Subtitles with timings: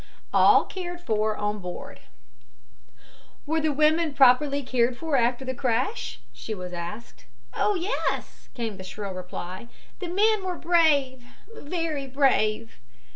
[0.33, 1.99] ALL CARED FOR ON BOARD
[3.45, 7.25] "Were the women properly cared for after the crash?" she was asked.
[7.53, 9.67] "Oh, yes," came the shrill reply.
[9.99, 11.23] "The men were brave
[11.55, 12.79] very brave."